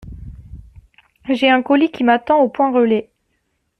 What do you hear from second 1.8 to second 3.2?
qui m'attend au point relais.